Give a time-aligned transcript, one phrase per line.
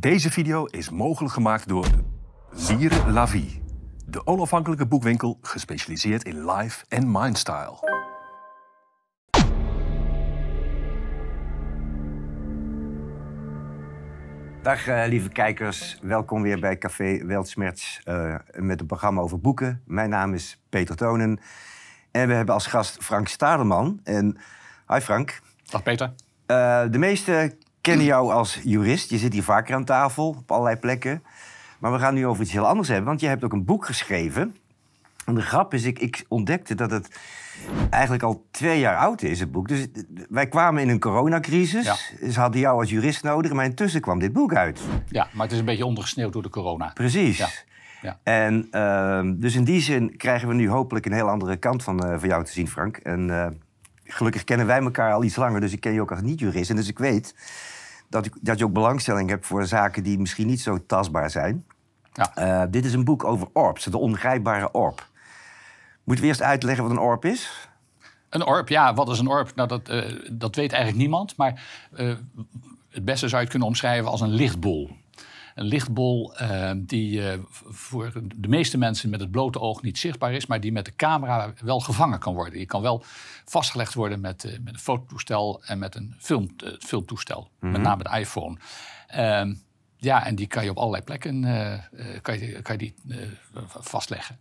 [0.00, 1.86] Deze video is mogelijk gemaakt door
[2.68, 3.62] Lire La Vie,
[4.06, 7.72] de onafhankelijke boekwinkel gespecialiseerd in life en mindstyle.
[14.62, 19.82] Dag eh, lieve kijkers, welkom weer bij Café Weltsmerts uh, met een programma over boeken.
[19.86, 21.40] Mijn naam is Peter Tonen
[22.10, 24.00] en we hebben als gast Frank Stadelman.
[24.04, 24.38] En,
[24.86, 25.40] hi Frank.
[25.70, 26.12] Dag Peter.
[26.46, 27.58] Uh, de meesten
[27.88, 29.10] kennen jou als jurist.
[29.10, 31.22] Je zit hier vaker aan tafel, op allerlei plekken.
[31.78, 33.84] Maar we gaan nu over iets heel anders hebben, want je hebt ook een boek
[33.84, 34.56] geschreven.
[35.26, 37.18] En de grap is, ik, ik ontdekte dat het
[37.90, 39.68] eigenlijk al twee jaar oud is, het boek.
[39.68, 39.86] Dus
[40.28, 41.84] wij kwamen in een coronacrisis.
[41.84, 42.30] Ja.
[42.30, 44.80] Ze hadden jou als jurist nodig, maar intussen kwam dit boek uit.
[45.08, 46.90] Ja, maar het is een beetje ondergesneeuwd door de corona.
[46.94, 47.38] Precies.
[47.38, 47.48] Ja.
[48.02, 48.18] Ja.
[48.22, 52.06] En uh, dus in die zin krijgen we nu hopelijk een heel andere kant van,
[52.06, 52.96] uh, van jou te zien, Frank.
[52.96, 53.46] En uh,
[54.04, 56.70] gelukkig kennen wij elkaar al iets langer, dus ik ken je ook als niet-jurist.
[56.70, 57.34] En dus ik weet
[58.08, 61.64] dat, ik, dat je ook belangstelling hebt voor zaken die misschien niet zo tastbaar zijn.
[62.12, 62.62] Ja.
[62.62, 65.08] Uh, dit is een boek over orbs, de ongrijpbare orb.
[66.04, 67.68] Moeten we eerst uitleggen wat een orb is?
[68.28, 69.54] Een orb, ja, wat is een orb?
[69.54, 71.36] Nou, dat, uh, dat weet eigenlijk niemand.
[71.36, 71.62] Maar
[71.96, 72.14] uh,
[72.90, 74.90] het beste zou je het kunnen omschrijven als een lichtbol.
[75.58, 77.22] Een lichtbol uh, die
[77.64, 80.94] voor de meeste mensen met het blote oog niet zichtbaar is, maar die met de
[80.96, 82.58] camera wel gevangen kan worden.
[82.58, 83.02] Je kan wel
[83.44, 86.48] vastgelegd worden met, met een fototoestel en met een film,
[86.78, 87.70] filmtoestel, mm -hmm.
[87.70, 88.56] met name de iPhone.
[89.06, 89.54] Ehm,
[89.96, 91.40] ja, en die kan je op allerlei plekken
[92.22, 92.94] kan je, kan je die,
[93.66, 94.38] vastleggen.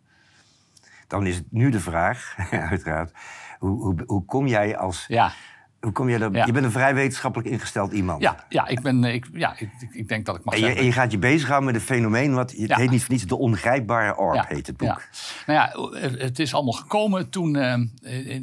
[1.08, 2.36] Dan is het nu de vraag,
[2.70, 3.12] uiteraard,
[3.60, 5.06] hoe, hoe, hoe kom jij als...
[5.08, 5.34] Ja.
[5.82, 6.46] Hoe kom je, ja.
[6.46, 8.22] je bent een vrij wetenschappelijk ingesteld iemand.
[8.22, 10.74] Ja, ja, ik, ben, ik, ja ik, ik denk dat ik mag en je.
[10.74, 12.34] En je gaat je bezighouden met een fenomeen...
[12.34, 15.04] Wat, het heet niet voor niets De Ongrijpbare Orb, heet het boek.
[15.46, 17.56] Nou ja, het is allemaal gekomen toen...
[17.56, 17.76] Uh,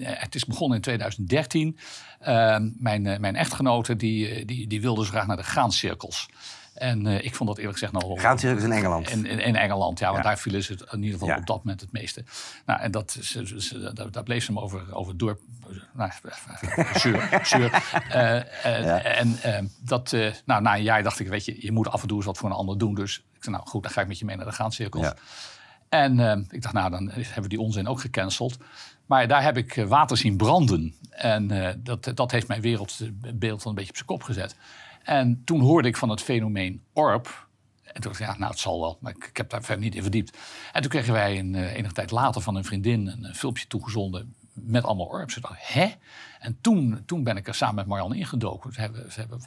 [0.00, 1.78] het is begonnen in 2013.
[2.20, 6.28] Uh, mijn, mijn echtgenote die, die, die wilde zo graag naar de graancirkels.
[6.74, 8.16] En uh, ik vond dat eerlijk gezegd wel...
[8.16, 9.10] Graancirkels in Engeland?
[9.10, 10.06] In, in, in, Engeland, ja.
[10.06, 10.28] Want ja.
[10.28, 11.36] daar vielen ze het in ieder geval ja.
[11.36, 12.24] op dat moment het meeste.
[12.66, 15.38] Nou, en dat, ze, ze, daar, daar bleef ze hem over, over door...
[15.92, 16.10] Nou,
[16.94, 17.82] zuur, zuur.
[18.08, 18.34] Uh,
[18.64, 19.18] uh.
[19.18, 20.16] En dat...
[20.44, 22.38] nou, na een jaar dacht ik, weet je, je moet af en toe eens wat
[22.38, 22.94] voor een ander doen.
[22.94, 25.12] Dus ik zei, nou goed, dan ga ik met je mee naar de graancirkels.
[25.88, 28.56] En ik dacht, nou, dan hebben we die onzin ook gecanceld.
[29.06, 30.94] Maar daar heb ik water zien branden.
[31.10, 31.50] En
[31.82, 34.56] dat, dat heeft mijn wereldbeeld een beetje op zijn kop gezet.
[35.04, 37.26] En toen hoorde ik van het fenomeen ORB.
[37.82, 38.98] En toen dacht ik, ja, nou, het zal wel.
[39.00, 40.38] Maar ik, ik heb daar verder niet in verdiept.
[40.72, 43.66] En toen kregen wij een, uh, enige tijd later van een vriendin een, een filmpje
[43.66, 45.36] toegezonden met allemaal ORBs.
[45.36, 45.92] Ik dacht, hè?
[46.38, 48.72] En toen, toen ben ik er samen met Marianne ingedoken.
[48.72, 49.40] Ze hebben, ze hebben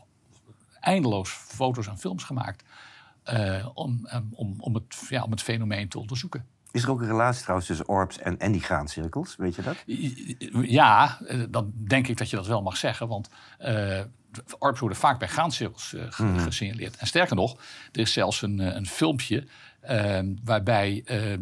[0.79, 2.63] eindeloos foto's en films gemaakt
[3.33, 6.45] uh, om, um, om, om, het, ja, om het fenomeen te onderzoeken.
[6.71, 9.35] Is er ook een relatie trouwens tussen orbs en, en die graancirkels?
[9.35, 9.83] Weet je dat?
[10.69, 11.19] Ja,
[11.49, 13.07] dan denk ik dat je dat wel mag zeggen.
[13.07, 13.29] Want
[13.61, 14.01] uh,
[14.59, 16.39] orbs worden vaak bij graancirkels uh, ge mm.
[16.39, 16.97] gesignaleerd.
[16.97, 17.57] En sterker nog,
[17.91, 19.47] er is zelfs een, een filmpje
[19.89, 21.33] uh, waarbij uh,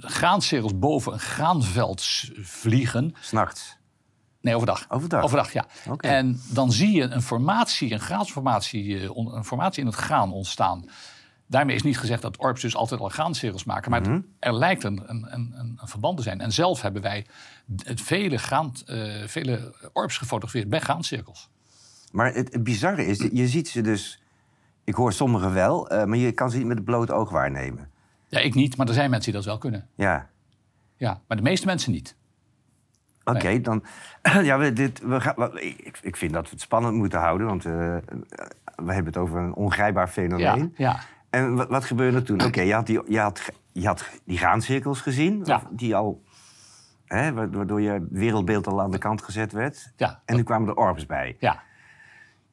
[0.00, 2.04] graancirkels boven een graanveld
[2.40, 3.14] vliegen.
[3.20, 3.76] S'nachts?
[4.40, 4.86] Nee, overdag.
[4.88, 5.22] Overdag?
[5.22, 5.66] Overdag, ja.
[5.88, 6.10] Okay.
[6.10, 10.88] En dan zie je een formatie, een graansformatie, een formatie in het graan ontstaan.
[11.46, 13.90] Daarmee is niet gezegd dat orbs dus altijd al graancirkels maken.
[13.90, 14.26] Maar mm -hmm.
[14.38, 16.40] er lijkt een, een, een, een, verband te zijn.
[16.40, 17.26] En zelf hebben wij
[17.82, 21.48] het vele, graan, uh, vele orbs gefotografeerd bij graancirkels.
[22.12, 24.22] Maar het, het bizarre is, je ziet ze dus...
[24.84, 27.90] Ik hoor sommigen wel, uh, maar je kan ze niet met het blote oog waarnemen.
[28.28, 29.88] Ja, ik niet, maar er zijn mensen die dat wel kunnen.
[29.94, 30.28] Ja.
[30.96, 32.16] Ja, maar de meeste mensen niet.
[33.24, 33.60] Oké, okay, nee.
[33.60, 33.84] dan...
[34.48, 37.64] Ja, we, dit, we gaan, ik, ik vind dat we het spannend moeten houden, want
[37.64, 37.72] uh,
[38.76, 40.74] we hebben het over een ongrijpbaar fenomeen.
[40.76, 41.00] Ja, ja.
[41.30, 42.36] En wat, wat gebeurde er toen?
[42.36, 45.62] Oké, okay, je, had die, je, had, je had die graancirkels gezien, ja.
[45.70, 46.22] die al,
[47.04, 49.92] hè, waardoor je wereldbeeld al aan de kant gezet werd.
[49.96, 51.36] Ja, en nu kwamen de orbs bij.
[51.38, 51.62] Ja.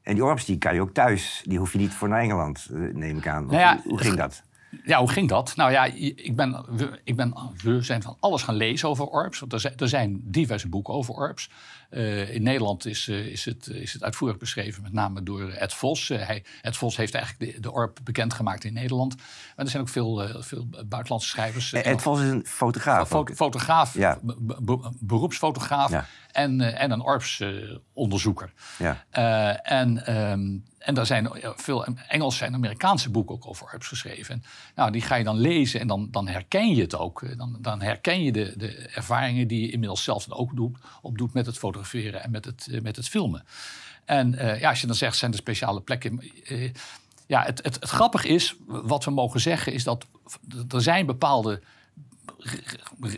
[0.06, 2.68] En die orbs die kan je ook thuis, die hoef je niet voor naar Engeland,
[2.94, 3.46] neem ik aan.
[3.46, 4.44] Nou ja, hoe, ging dat?
[4.84, 5.56] Ja, hoe ging dat?
[5.56, 7.34] Nou ja, ik ben, we, ik ben,
[7.64, 9.40] we zijn van alles gaan lezen over orbs.
[9.40, 11.50] Want er zijn, er zijn diverse boeken over orbs.
[11.92, 15.74] Uh, in Nederland is, uh, is, het, is het uitvoerig beschreven, met name door Ed
[15.74, 16.10] Vos.
[16.10, 19.16] Uh, hij, Ed Vos heeft eigenlijk de, de orb bekendgemaakt in Nederland.
[19.16, 21.74] Maar er zijn ook veel, veel buitenlandse schrijvers.
[21.74, 23.08] Ed Vos is een fotograaf.
[23.08, 24.20] Fo fotograaf, ja.
[24.22, 26.06] be beroepsfotograaf ja.
[26.36, 28.54] En, en een orbsonderzoeker.
[28.78, 29.04] Ja.
[29.64, 30.16] en...
[30.32, 34.34] Um, en daar zijn veel Engelse en Amerikaanse boeken ook over orbs geschreven.
[34.34, 34.44] En,
[34.76, 37.38] nou, die ga je dan lezen en dan, dan herken je het ook.
[37.38, 41.46] Dan, dan herken je de, de ervaringen die je inmiddels zelf ook doet, opdoet met
[41.46, 43.46] het fotograferen en met het, met het filmen.
[44.06, 46.32] En uh, ja, als je dan zegt, zijn er speciale plekken.
[46.50, 46.72] Uh,
[47.28, 50.06] ja, het, het, het grappige is, wat we mogen zeggen, is dat
[50.70, 51.62] er zijn bepaalde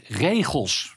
[0.08, 0.96] regels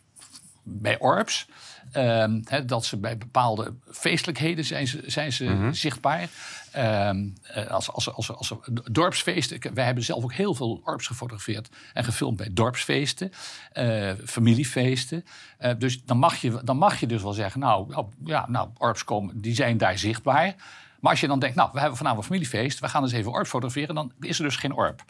[0.62, 1.46] bij orbs.
[1.92, 5.72] Ehm, dat ze bij bepaalde feestelijkheden zijn ze, zijn ze mhm.
[5.72, 6.28] zichtbaar.
[6.70, 8.52] Ehm, eh, als, als, als, als,
[8.90, 9.74] dorpsfeesten.
[9.74, 13.32] Wij hebben zelf ook heel veel orps gefotografeerd en gefilmd bij dorpsfeesten,
[13.74, 15.24] uh, familiefeesten.
[15.60, 19.04] Uh, dus dan mag, je, dan mag je dus wel zeggen, nou, ja, nou, orps
[19.04, 20.54] komen, die zijn daar zichtbaar.
[21.00, 23.32] Maar als je dan denkt, nou, we hebben vanavond een familiefeest, we gaan eens even
[23.32, 25.04] orps fotograferen, dan is er dus geen orp.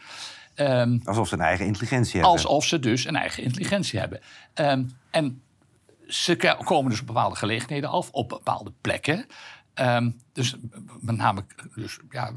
[0.56, 2.30] Um, alsof ze een eigen intelligentie hebben.
[2.30, 4.20] Alsof ze dus een eigen intelligentie hebben.
[4.54, 5.42] Um, en
[6.10, 9.26] ze komen dus op bepaalde gelegenheden af, op bepaalde plekken.
[9.74, 10.56] Um, dus
[11.00, 12.32] met name dus, ja,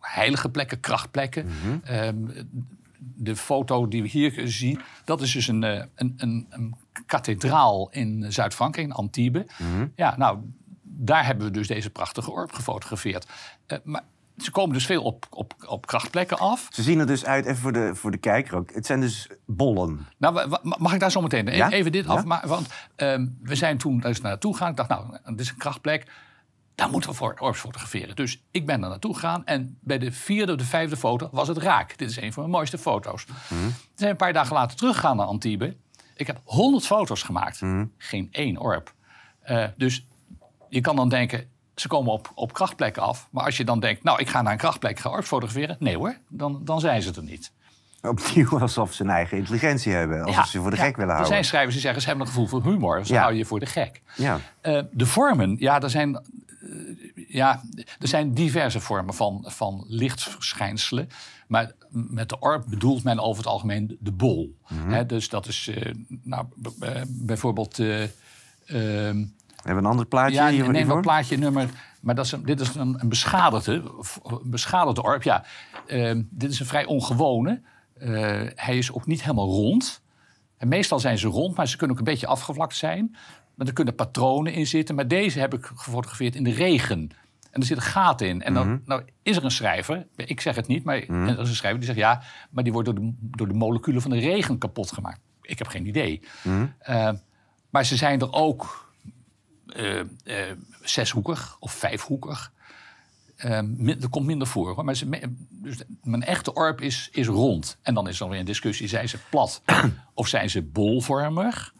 [0.00, 1.46] heilige plekken, krachtplekken.
[1.46, 2.26] Mm
[3.16, 6.74] de foto die we hier zien, dat is dus een, eh, een, een, een
[7.06, 9.44] kathedraal in Zuid-Frankrijk, in Antibes.
[9.56, 10.38] Mm Ja, nou,
[10.82, 13.26] daar hebben we dus deze prachtige orp gefotografeerd.
[13.66, 14.02] Uh, maar
[14.36, 16.68] ze komen dus veel op, op, op krachtplekken af.
[16.72, 18.72] Ze zien er dus uit, even voor de, voor de kijker ook.
[18.72, 20.06] Het zijn dus bollen.
[20.18, 22.22] Nou, mag ik daar zo meteen even dit af?
[22.44, 22.66] Want
[22.96, 24.70] ehm, we zijn toen dus naartoe gegaan.
[24.70, 26.06] Ik dacht, nou, dit is een krachtplek.
[26.74, 28.16] Daar moeten we voor Orbs fotograferen.
[28.16, 29.44] Dus ik ben er naartoe gegaan.
[29.44, 31.98] En bij de vierde of de vijfde foto was het raak.
[31.98, 33.26] Dit is een van mijn mooiste foto's.
[33.26, 33.66] Mm.
[33.66, 35.72] We zijn een paar dagen later teruggegaan naar Antibes.
[36.16, 37.60] Ik heb honderd foto's gemaakt.
[37.60, 37.84] Mhm.
[37.96, 38.94] Geen één orp.
[39.50, 40.06] Uh, dus
[40.68, 43.28] je kan dan denken, ze komen op, op krachtplekken af.
[43.30, 45.76] Maar als je dan denkt, nou, ik ga naar een krachtplek, ga orps fotograferen.
[45.78, 47.52] Nee hoor, dan, dan zijn ze er niet.
[48.02, 50.24] Opnieuw alsof ze een eigen intelligentie hebben.
[50.24, 51.20] Alsof ze voor de gek willen houden.
[51.20, 53.06] Er zijn schrijvers die zeggen, ze hebben een gevoel voor humor.
[53.06, 53.18] Ze ja.
[53.18, 54.02] houden je voor de gek.
[54.16, 54.40] Ja.
[54.62, 56.22] Uh, de vormen, ja, er zijn,
[56.62, 57.62] uh, ja,
[57.98, 61.08] er zijn diverse vormen van, van lichtverschijnselen.
[61.46, 64.56] Maar met de orb bedoelt men over het algemeen de bol.
[64.68, 65.06] Mm -hmm.
[65.06, 66.46] dus dat is uh, nou,
[67.08, 67.82] bijvoorbeeld...
[69.64, 70.70] Ehm, we hebben een ander plaatje ja, hier.
[70.70, 71.68] neem een plaatje nummer.
[72.00, 73.82] Maar dat is dit is een, een beschadigde,
[74.22, 75.22] een beschadigde orb.
[75.22, 75.44] Ja,
[75.86, 77.60] uh, dit is een vrij ongewone.
[77.98, 78.08] Uh,
[78.54, 80.02] hij is ook niet helemaal rond.
[80.56, 83.16] En meestal zijn ze rond, maar ze kunnen ook een beetje afgevlakt zijn.
[83.54, 84.94] Maar er kunnen patronen in zitten.
[84.94, 87.10] Maar deze heb ik gefotografeerd in de regen.
[87.50, 88.42] En er zit een gat in.
[88.42, 88.78] En dan mhm.
[88.84, 91.80] nou, is er een schrijver, ik zeg het niet, maar mm er is een schrijver
[91.80, 94.92] die zegt ja, maar die wordt door de, door de moleculen van de regen kapot
[94.92, 95.20] gemaakt.
[95.42, 96.20] Ik heb geen idee.
[96.42, 96.66] Mhm.
[96.88, 97.10] Uh,
[97.70, 98.83] maar ze zijn er ook
[100.82, 102.52] zeshoekig of vijfhoekig.
[103.38, 104.74] Uh, er komt minder voor.
[104.74, 104.84] Hoor.
[104.84, 107.78] Maar ze, dus mijn echte orb is, is rond.
[107.82, 109.62] En dan is er weer een discussie: zijn ze plat
[110.14, 111.74] of zijn ze bolvormig?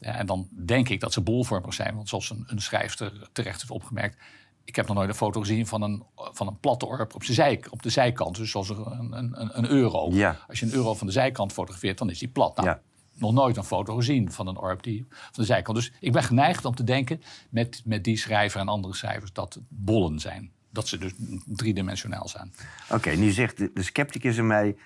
[0.00, 1.94] Ja, en dan denk ik dat ze bolvormig zijn.
[1.94, 4.16] Want zoals een, een schrijfster terecht heeft opgemerkt.
[4.64, 7.64] Ik heb nog nooit een foto gezien van een, van een platte orb op, zij,
[7.70, 8.36] op de zijkant.
[8.36, 10.12] Dus zoals een, een, een euro.
[10.48, 12.56] Als je een euro van de zijkant fotografeert, dan is die plat.
[12.56, 12.80] Nou, ja
[13.14, 15.76] nog nooit een foto gezien van een orb die van de zijkant.
[15.76, 19.54] Dus ik ben geneigd om te denken met, met die schrijver en andere schrijvers dat
[19.54, 20.52] het bollen zijn.
[20.70, 21.12] Dat ze dus
[21.46, 22.52] driedimensionaal zijn.
[22.90, 24.76] Oké, nu zegt de, de scepticus in mij...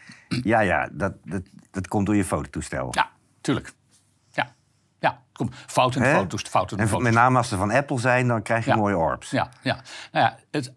[0.43, 2.89] ja, ja, dat, dat, dat komt door je fototoestel.
[2.91, 3.73] Ja, tuurlijk.
[4.31, 4.55] Ja,
[4.99, 6.79] ja komt fout in de foto's.
[6.79, 9.31] en met name als ze van Apple zijn, dan krijg je mooie orbs.
[9.31, 9.83] Ja, ja.
[10.13, 10.75] Nou ja het, uh,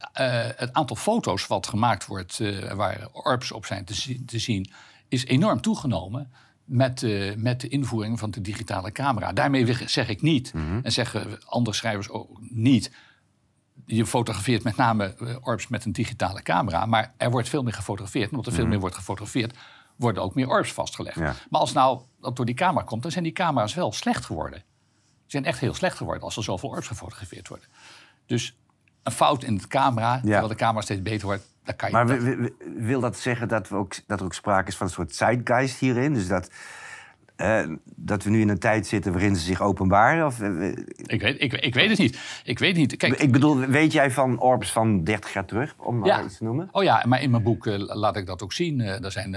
[0.56, 2.40] het aantal foto's wat gemaakt wordt...
[2.40, 4.72] Uh, waar orbs op zijn te, te zien,
[5.07, 6.31] is enorm toegenomen
[6.69, 9.33] met, uh, met de invoering van de digitale camera.
[9.33, 10.80] Daarmee zeg ik niet, mhm.
[10.83, 12.92] en zeggen andere schrijvers ook niet...
[13.86, 16.86] je fotografeert met name uh, orbs met een digitale camera...
[16.86, 18.25] maar er wordt veel meer gefotografeerd.
[18.25, 18.71] En omdat er veel mhm.
[18.71, 19.57] meer wordt gefotografeerd...
[19.95, 21.18] worden ook meer orbs vastgelegd.
[21.18, 23.01] Maar als nou dat door die camera komt...
[23.01, 24.60] dan zijn die camera's wel slecht geworden.
[24.60, 27.68] Ze zijn echt heel slecht geworden als er zoveel orbs gefotografeerd worden.
[28.25, 28.57] Dus
[29.04, 31.49] een fout in de camera, terwijl de camera steeds beter wordt...
[31.92, 32.19] Maar
[32.77, 35.80] wil dat zeggen dat, we ook, dat er ook sprake is van een soort zeitgeist
[35.80, 36.14] hierin?
[36.14, 36.49] Dus dat,
[37.38, 40.26] uh, dat we nu in een tijd zitten waarin ze zich openbaren?
[40.26, 42.19] Of, uh, ik, weet, ik, ik weet het niet.
[42.44, 42.97] Ik weet niet.
[42.97, 46.23] Kijk, ik bedoel, weet jij van orbs van 30 jaar terug, om ja.
[46.23, 46.69] iets te noemen?
[46.71, 48.80] Oh ja, maar in mijn boek uh, laat ik dat ook zien.
[48.80, 49.33] er, zijn,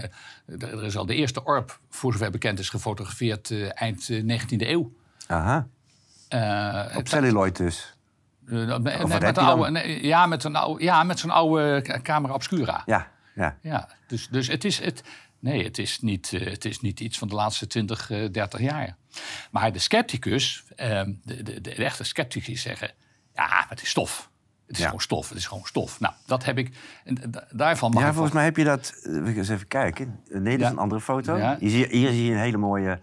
[0.58, 4.92] er is al de eerste orb, voor zover bekend is, gefotografeerd eind 19e eeuw.
[5.26, 5.66] Aha.
[6.96, 7.96] Op celluloid dus?
[8.52, 12.82] Uh, met, oude, ja, met een oude, ja, met zo'n oude camera obscura.
[12.86, 13.56] Ja, ja.
[13.62, 14.78] ja dus, dus het is...
[14.78, 15.02] Het,
[15.38, 18.60] nee, het is, niet, uh, het is niet iets van de laatste 20, uh, 30
[18.60, 18.96] jaar.
[19.50, 22.90] Maar de scepticus, ehm, de, de, de, echte sceptici zeggen...
[23.34, 24.30] ja, het is stof.
[24.66, 25.28] Het is gewoon stof.
[25.28, 26.00] Het is gewoon stof.
[26.00, 26.76] Nou, dat heb ik.
[27.04, 28.92] En daarvan mag ja, volgens mij heb je dat.
[29.04, 30.20] Eens even kijken.
[30.28, 31.36] Nee, dat is een andere foto.
[31.36, 31.56] Ja.
[31.58, 33.00] Hier, hier zie je een hele mooie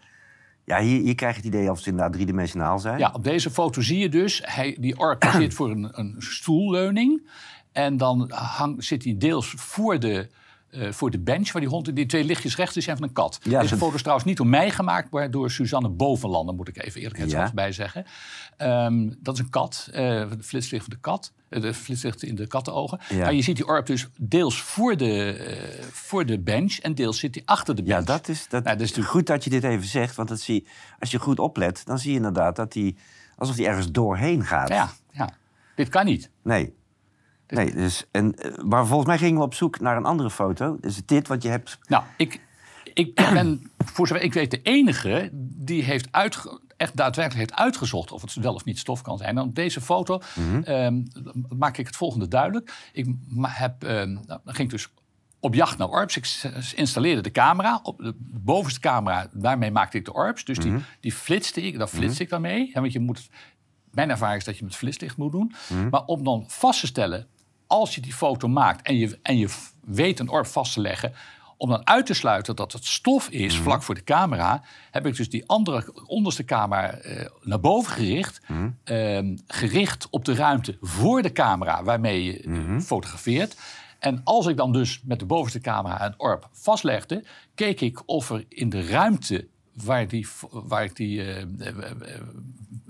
[0.70, 3.00] ja, hier, krijg je het idee of ze inderdaad driedimensionaal zijn.
[3.00, 7.30] Ja, op deze foto zie je dus, hij, die ork zit voor een, een stoelleuning.
[7.72, 10.30] En dan hang, zit hij deels voor de,
[10.72, 11.96] uh, voor de bench waar die hond...
[11.96, 13.40] Die twee lichtjes rechts zijn van een kat.
[13.44, 15.12] Ja, Deze foto is trouwens niet door mij gemaakt...
[15.12, 18.06] maar door Suzanne Bovenlanden, moet ik even eerlijk bij zeggen.
[18.58, 21.34] Um, dat is een kat, uh, flitslicht van de kat.
[21.50, 23.00] Uh, de flitslicht in de kattenogen.
[23.10, 23.28] Ja.
[23.28, 26.78] En je ziet die orb dus deels voor de, voor de bench...
[26.78, 28.00] en deels zit hij achter de bench.
[28.00, 29.16] Ja, dat is, dat, nou, dat is natuurlijk...
[29.16, 30.16] goed dat je dit even zegt.
[30.16, 30.68] Want dat zie,
[31.00, 32.98] als je goed oplet, dan zie je inderdaad dat die
[33.36, 34.70] alsof die ergens doorheen gaat.
[34.70, 35.30] Ja, ja.
[35.76, 36.30] dit kan niet.
[36.44, 36.74] Nee.
[37.50, 40.78] Nee, dus, en, eh, maar volgens mij gingen we op zoek naar een andere foto.
[40.82, 41.78] Dus dit wat je hebt.
[41.88, 42.42] Nou, ik,
[42.94, 48.12] ik ben voor zover ik weet de enige die heeft uitge, echt daadwerkelijk heeft uitgezocht
[48.12, 49.38] of het wel of niet stof kan zijn.
[49.38, 50.62] En op deze foto Mhm.
[50.64, 51.02] ehm,
[51.58, 52.74] maak ik het volgende duidelijk.
[52.94, 53.08] Ik
[53.42, 54.88] heb, ehm, nou, ging ik dus
[55.40, 56.18] op jacht naar orbs.
[56.18, 57.80] Ik installeerde de camera.
[57.84, 60.46] Op de bovenste camera, daarmee maakte ik de orbs.
[60.46, 60.68] Dus Mhm.
[60.70, 62.72] die, die flitste ik, daar flitste ik dan mee.
[62.74, 63.30] Ja, want je moet,
[63.92, 65.54] mijn ervaring is dat je met flitslicht moet doen.
[65.70, 65.90] Mhm.
[65.90, 67.28] Maar om dan vast te stellen,
[67.70, 69.50] als je die foto maakt en je, en je
[69.86, 71.14] weet een orb vast te leggen,
[71.58, 73.64] om dan uit te sluiten dat het stof is Mhm.
[73.64, 78.42] vlak voor de camera, heb ik dus die andere onderste camera eh, naar boven gericht.
[78.48, 78.70] Mhm.
[78.84, 82.80] ehm, gericht op de ruimte voor de camera waarmee je eh, Mhm.
[82.80, 83.56] fotografeert.
[84.00, 87.24] En als ik dan dus met de bovenste camera een orb vastlegde,
[87.56, 91.24] keek ik of er in de ruimte waar, die, waar ik die.
[91.34, 91.46] eh,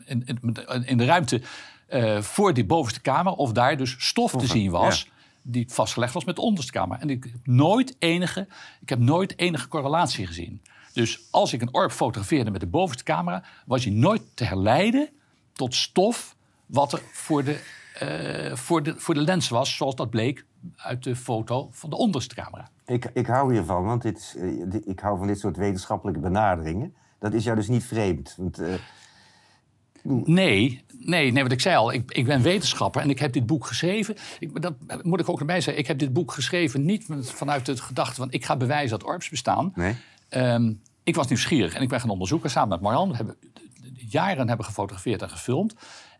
[0.05, 1.41] in, in, in de ruimte
[1.89, 5.09] eh, voor die bovenste camera, of daar dus stof te zien was.
[5.41, 7.01] Die vastgelegd was met de onderste camera.
[7.01, 8.47] En ik heb nooit enige,
[8.81, 10.61] ik heb nooit enige correlatie gezien.
[10.93, 15.09] Dus als ik een orb fotografeerde met de bovenste camera, was hij nooit te herleiden
[15.53, 17.59] tot stof wat er voor de,
[17.99, 21.95] eh, voor de, voor de lens was, zoals dat bleek uit de foto van de
[21.95, 22.69] onderste camera.
[22.85, 26.93] Ik, ik hou hiervan, want dit is, eh, ik hou van dit soort wetenschappelijke benaderingen.
[27.19, 28.35] Dat is jou dus niet vreemd.
[28.37, 28.61] Want,
[30.03, 33.45] Nee, nee, nee, wat ik zei al, ik, ik ben wetenschapper en ik heb dit
[33.45, 34.15] boek geschreven.
[34.39, 35.81] Ik, dat moet ik ook erbij zeggen.
[35.81, 39.29] Ik heb dit boek geschreven niet vanuit de gedachte van ik ga bewijzen dat orbs
[39.29, 39.71] bestaan.
[39.75, 39.95] nee?
[40.29, 43.09] Ehm, ik was nieuwsgierig en ik ben gaan onderzoeken samen met Marjan.
[43.09, 43.35] We hebben
[44.09, 45.73] jaren hebben gefotografeerd en gefilmd.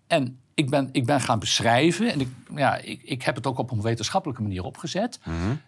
[0.10, 2.12] En ik ben, ik ben gaan beschrijven.
[2.12, 5.20] En ik, ja, ik, ik heb het ook op een wetenschappelijke manier opgezet.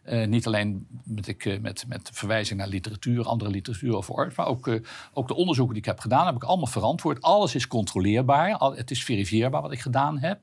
[0.03, 4.35] Eh, niet alleen met, ik, eh, met, met verwijzing naar literatuur, andere literatuur over orbs.
[4.35, 4.79] Maar ook, eh,
[5.13, 7.21] ook de onderzoeken die ik heb gedaan, heb ik allemaal verantwoord.
[7.21, 8.57] Alles is controleerbaar.
[8.57, 10.39] Al, het is verifieerbaar wat ik gedaan heb.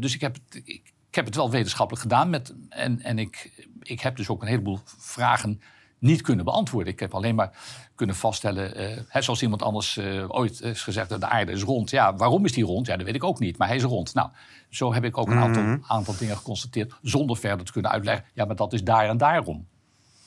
[0.00, 2.30] Dus ik heb, ik heb het wel wetenschappelijk gedaan.
[2.30, 5.60] Met, en en ik, ik heb dus ook een heleboel vragen
[5.98, 6.92] niet kunnen beantwoorden.
[6.92, 7.50] Ik heb alleen maar
[7.94, 11.90] kunnen vaststellen, eh, hè, zoals iemand anders eh, ooit is gezegd, de aarde is rond.
[11.90, 12.86] Ja, waarom is die rond?
[12.86, 14.14] Ja, dat weet ik ook niet, maar hij is rond.
[14.14, 14.28] Nou,
[14.68, 18.24] zo heb ik ook een aantal, aantal dingen geconstateerd zonder verder te kunnen uitleggen.
[18.34, 19.66] Ja, maar dat is daar en daarom.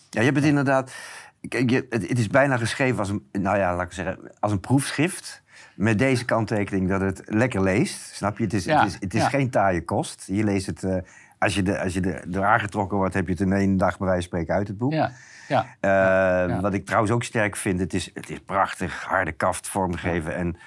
[0.10, 0.94] Ja, je hebt het inderdaad.
[1.42, 4.60] Je, het, het is bijna geschreven als een, nou ja, laat ik zeggen, als een
[4.60, 5.46] proefschrift.
[5.76, 8.16] Met deze kanttekening dat het lekker leest.
[8.16, 8.44] Snap je?
[8.44, 9.30] Het is, Ja, het is, het is ja.
[9.30, 10.24] geen taaie kost.
[10.28, 10.84] Je leest het.
[10.84, 10.98] eh,
[11.38, 14.08] als je, de, als je de, aangetrokken wordt, heb je het in één dag bij
[14.08, 14.92] wijze van spreken uit het boek.
[14.92, 15.12] Ja,
[15.48, 15.66] ja.
[15.80, 15.90] Eh,
[16.50, 16.62] ja.
[16.62, 20.36] Wat ik trouwens ook sterk vind, het is, het is prachtig, harde kaft vormgegeven.
[20.36, 20.58] En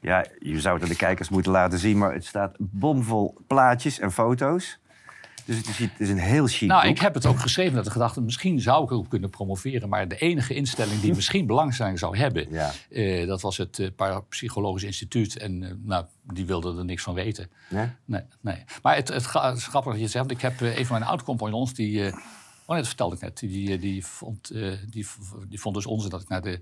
[0.00, 3.98] ja, je zou het aan de kijkers moeten laten zien, maar het staat bomvol plaatjes
[3.98, 4.80] en foto's.
[5.44, 6.90] Dus het is, het is een heel chic Nou, boek.
[6.96, 9.88] ik heb het ook geschreven met de gedachte, misschien zou ik erop kunnen promoveren.
[9.88, 12.70] Maar de enige instelling die misschien belangstelling zou hebben, Ja.
[12.90, 15.36] eh, dat was het eh, Parapsychologisch Instituut.
[15.38, 17.50] En eh, nou, die wilden er niks van weten.
[17.68, 17.86] Nee?
[18.04, 18.64] Nee, nee.
[18.82, 20.30] Maar het, het, het is grappig dat je het zegt.
[20.30, 21.98] Ik heb een van mijn oud-compagnons, die...
[22.06, 22.12] oh
[22.66, 23.38] nee, dat vertelde ik net.
[23.38, 24.52] Die, die, vond,
[24.90, 25.06] die,
[25.48, 26.60] die vond dus onzin dat ik naar de...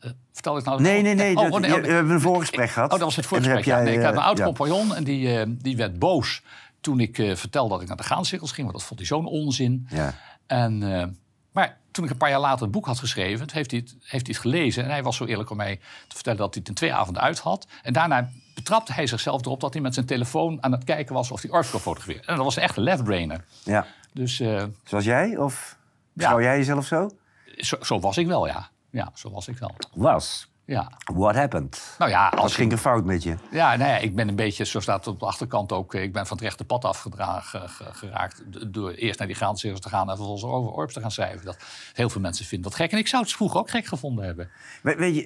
[0.00, 0.82] eh vertel ik nou...
[0.82, 1.36] Nee, nee, nee.
[1.36, 2.92] Oh, dat- oh, nee, je- oh, we hebben een voorgesprek gehad.
[2.92, 3.64] Oh, dat was het voorgesprek.
[3.64, 3.82] heb ja.
[3.82, 4.44] Nee, ik had een oud ja.
[4.44, 6.42] compagnon en die, die werd boos
[6.80, 8.66] toen ik eh, vertelde dat ik naar de graancirkels ging.
[8.66, 9.86] Want dat vond hij zo'n onzin.
[9.90, 10.14] Ja.
[10.46, 11.06] En, eh,
[11.52, 14.26] maar toen ik een paar jaar later het boek had geschreven, heeft hij, het, heeft
[14.26, 14.84] hij het gelezen.
[14.84, 15.76] En hij was zo eerlijk om mij
[16.08, 17.66] te vertellen dat hij het in twee avonden uit had.
[17.82, 21.30] En daarna betrapte hij zichzelf erop dat hij met zijn telefoon aan het kijken was
[21.30, 22.26] of hij orbs kon fotograferen.
[22.26, 23.44] En dat was echt een left-brainer.
[23.64, 23.86] ja.
[24.12, 25.36] Dus eh, Zoals jij?
[25.36, 25.76] Of
[26.12, 26.28] Ja.
[26.28, 27.10] zou jij jezelf zo?
[27.56, 28.68] zo, zo was ik wel, ja.
[28.90, 29.74] Ja, zo was ik wel.
[29.94, 30.48] Was.
[30.70, 30.90] Ja.
[31.14, 31.94] What happened?
[31.98, 33.34] Nou ja, als ging er fout met je?
[33.50, 36.12] Ja, ja, ik ben een beetje, zo staat het op de achterkant ook, eh, ik
[36.12, 38.42] ben van het rechte pad afgedragen ge- geraakt.
[38.72, 41.44] Door eerst naar die graancirkels te gaan en vervolgens over orbs te gaan schrijven.
[41.44, 41.56] Dat,
[41.92, 42.92] heel veel mensen vinden dat gek.
[42.92, 44.50] En ik zou het vroeger ook gek gevonden hebben.
[44.82, 45.22] We- weet je,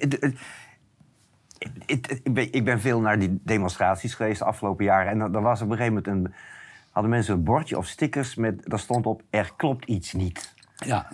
[1.85, 5.11] ik, ben, ik ben veel naar die demonstraties geweest de afgelopen jaren.
[5.11, 6.33] En dan, was op een gegeven moment een,
[6.91, 10.53] hadden mensen een bordje of stickers met, daar stond op, er klopt iets niet.
[10.75, 11.07] Ja,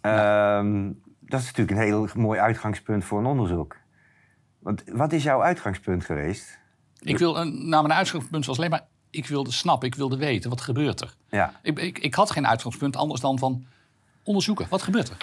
[0.00, 0.90] Ehm,
[1.26, 3.76] dat is natuurlijk een heel mooi uitgangspunt voor een onderzoek.
[4.58, 6.58] Want wat is jouw uitgangspunt geweest?
[7.00, 10.50] ik wil, een- nou, mijn uitgangspunt was alleen maar, ik wilde snappen, ik wilde weten,
[10.50, 11.14] wat gebeurt er?
[11.28, 11.60] Ja.
[11.62, 13.66] Ik, ik, ik had geen uitgangspunt anders dan van
[14.22, 15.16] onderzoeken, wat gebeurt er?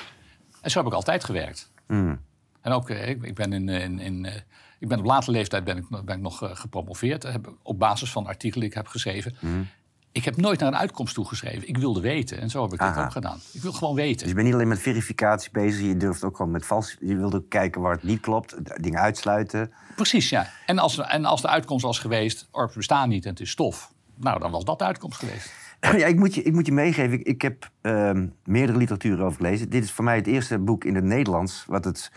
[0.62, 1.72] En zo heb ik altijd gewerkt.
[1.88, 2.20] Hmm.
[2.62, 4.36] En ook, eh, ik, ik ben in, in, in eh,
[4.80, 7.24] ik ben op latere leeftijd ben ik, ben ik nog eh, gepromoveerd.
[7.24, 9.36] Heb, op basis van artikelen die ik heb geschreven.
[9.40, 9.68] Hmm.
[10.14, 11.68] Ik heb nooit naar een uitkomst toegeschreven.
[11.68, 12.42] Ik wilde weten.
[12.42, 13.04] En zo heb ik dit Aha.
[13.04, 13.40] ook gedaan.
[13.54, 14.18] Ik wil gewoon weten.
[14.18, 16.98] Dus je bent niet alleen met verificatie bezig, je durft ook gewoon met vals.
[17.00, 19.74] Je wilde ook kijken waar het niet klopt, dingen uitsluiten.
[19.96, 20.50] Precies, ja.
[20.66, 23.94] En als, en als de uitkomst was geweest, orbs bestaan niet en het is stof.
[24.16, 25.54] Nou, dan was dat de uitkomst geweest.
[25.98, 29.36] Ja, ik moet je, ik moet je meegeven, ik, ik heb ehm, meerdere literatuur over
[29.36, 29.70] gelezen.
[29.70, 32.12] Dit is voor mij het eerste boek in het Nederlands wat het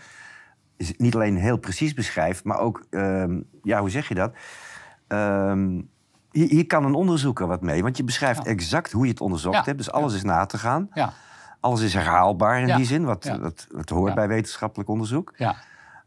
[0.97, 4.33] niet alleen heel precies beschrijft, maar ook, ehm, ja, hoe zeg je dat?
[5.07, 5.81] Ehm,
[6.37, 9.65] hier, hier, kan een onderzoeker wat mee, want je beschrijft exact hoe je het onderzocht
[9.65, 9.77] hebt.
[9.77, 10.89] Dus alles is na te gaan.
[10.93, 11.13] Ja.
[11.59, 15.33] Alles is herhaalbaar in die zin, wat, wat, wat hoort bij wetenschappelijk onderzoek.
[15.37, 15.55] Ja.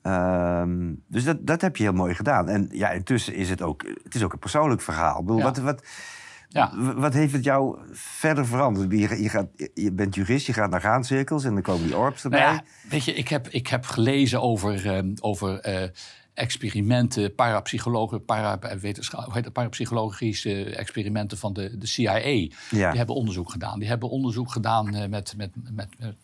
[0.03, 2.49] Ehm, dus dat, dat heb je heel mooi gedaan.
[2.49, 5.21] En ja, intussen is het ook, het is ook een persoonlijk verhaal.
[5.21, 5.83] Ik bedoel, wat, wat,
[6.49, 6.73] ja.
[6.95, 8.93] wat heeft het jou verder veranderd?
[8.93, 12.25] Je, je, gaat, je bent jurist, je gaat naar graancirkels en dan komen die orbs
[12.25, 12.41] erbij.
[12.41, 15.89] Nou ja, weet je, ik heb, ik heb gelezen over, um, over uh,
[16.41, 18.59] experimenten, parapsychologen, para,
[19.53, 22.21] parapsychologische experimenten van de, de CIA.
[22.21, 23.79] Die hebben onderzoek gedaan.
[23.79, 26.15] Die hebben onderzoek gedaan uh, met, met, met, met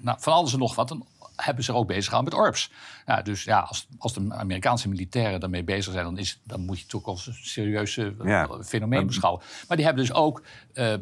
[0.00, 0.96] nou, van alles en nog wat
[1.36, 2.70] hebben ze er ook bezig gehouden met ORPS.
[3.06, 6.76] Ja, dus ja, als, als de Amerikaanse militairen daarmee bezig zijn, dan, is, dan moet
[6.76, 9.42] je het toch als een serieus eh, fenomeen beschouwen.
[9.68, 10.42] Maar die hebben dus ook
[10.74, 10.94] uh,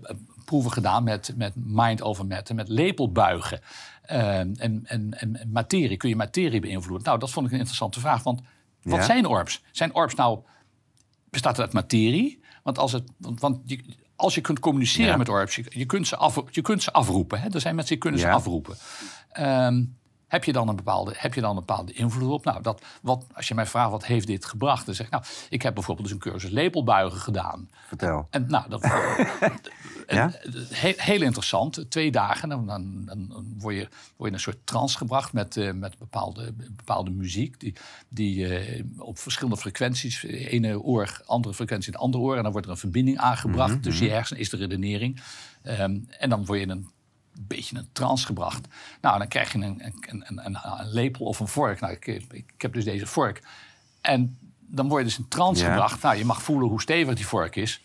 [0.44, 3.60] proeven gedaan met, met mind over matter, met lepelbuigen.
[4.10, 7.06] Uh, en, en, en materie, kun je materie beïnvloeden?
[7.06, 8.22] Nou, dat vond ik een interessante vraag.
[8.22, 8.40] Want
[8.84, 9.62] wat zijn ORPS?
[9.72, 10.38] Zijn ORPS nou,
[11.30, 12.40] bestaat uit materie?
[12.62, 13.80] Want als, het, want, want je,
[14.16, 17.40] als je kunt communiceren met ORPS, je, je, kunt ze af, je kunt ze afroepen.
[17.40, 17.48] Hè?
[17.48, 18.76] Er zijn mensen die kunnen ze afroepen.
[19.40, 19.96] Um,
[20.34, 22.44] heb je dan een bepaalde, heb je dan een bepaalde invloed op?
[22.44, 25.24] Nou, dat, wat, als je mij vraagt wat heeft dit gebracht, dan zeg ik, nou,
[25.48, 27.70] ik heb bijvoorbeeld dus een cursus lepelbuigen gedaan.
[27.86, 28.26] Vertel.
[28.30, 28.82] En, nou, dat
[30.06, 30.32] ja?
[30.70, 31.90] heel, heel, interessant.
[31.90, 35.56] Twee dagen, dan, dan, dan, word, je, word je in een soort trance gebracht met,
[35.56, 37.74] uh, met bepaalde, bepaalde muziek, die,
[38.08, 42.52] die uh, op verschillende frequenties, ene oor, andere frequentie in het andere oor, en dan
[42.52, 43.82] wordt er een verbinding aangebracht mm -hmm.
[43.82, 44.18] tussen je mhm.
[44.18, 45.22] hersenen, is de redenering.
[45.62, 46.88] Um, en dan word je in een
[47.40, 48.68] beetje een trance gebracht.
[49.00, 50.58] Nou, dan krijg je een, een, een, een,
[50.92, 51.80] lepel of een vork.
[51.80, 53.42] Nou, ik, ik, heb dus deze vork.
[54.00, 56.02] En dan word je dus in trance gebracht.
[56.02, 57.82] Nou, je mag voelen hoe stevig die vork is.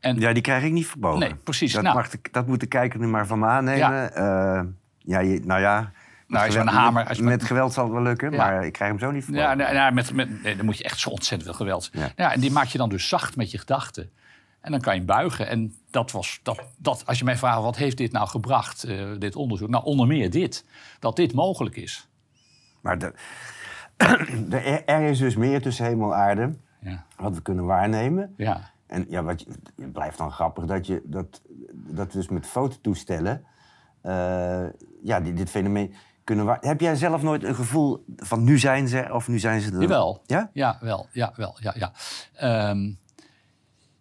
[0.00, 1.18] En, ja, die krijg ik niet verboden.
[1.18, 1.72] Nee, precies.
[1.72, 3.78] Dat, nou, mag de, dat moet de kijker nu maar van me aannemen.
[3.78, 4.64] Ja, uh,
[4.98, 5.92] ja je, nou ja...
[6.26, 8.36] Nou, een hamer, met, met, geweld zal het wel lukken, ja.
[8.36, 9.58] maar ik krijg hem zo niet verboden.
[9.58, 11.88] Ja, nou, met, met, nee, dan moet je echt zo ontzettend veel geweld.
[11.92, 12.12] Ja.
[12.16, 12.32] ja.
[12.32, 14.10] en die maak je dan dus zacht met je gedachten.
[14.64, 15.48] En dan kan je buigen.
[15.48, 19.18] En dat was, dat, dat, als je mij vraagt, wat heeft dit nou gebracht, uh,
[19.18, 19.68] dit onderzoek?
[19.68, 20.64] Nou, onder meer dit.
[20.98, 22.08] Dat dit mogelijk is.
[22.80, 23.14] Maar de,
[24.48, 26.56] de, er is dus meer tussen hemel en aarde.
[26.80, 27.04] Ja.
[27.16, 28.34] Wat we kunnen waarnemen.
[28.36, 28.70] Ja.
[28.86, 29.44] En ja, wat
[29.76, 33.44] het blijft dan grappig dat je dat, dat dus met fototoestellen...
[34.02, 34.64] Uh,
[35.02, 36.58] ja, dit, dit fenomeen kunnen waar...
[36.60, 39.80] Heb jij zelf nooit een gevoel van nu zijn ze of nu zijn ze er?
[39.80, 40.22] Jawel.
[40.26, 40.50] Ja?
[40.52, 41.06] Ja, wel.
[41.12, 41.56] Ja, wel.
[41.60, 41.92] Ja, ja.
[42.70, 42.98] Um,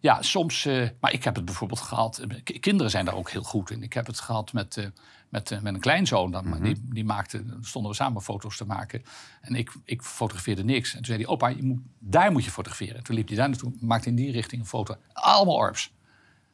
[0.04, 0.66] ja, soms.
[0.66, 2.18] Uh, maar ik heb het bijvoorbeeld gehad.
[2.18, 3.84] Eh, kinderen zijn daar ook heel goed in.
[3.84, 4.86] Ik heb het gehad met, uh,
[5.30, 6.32] met, uh, met een kleinzoon.
[6.32, 6.64] Dan, mm -hmm.
[6.64, 9.04] die, die maakte, stonden we samen foto's te maken.
[9.42, 10.90] En ik, ik fotografeerde niks.
[10.90, 12.96] En toen zei hij: Opa, je moet, daar moet je fotograferen.
[12.96, 14.96] En toen liep hij daar naartoe, maakte in die richting een foto.
[15.14, 15.94] Allemaal orbs.